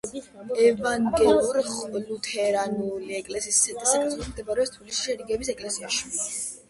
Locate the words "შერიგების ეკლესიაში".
5.09-6.11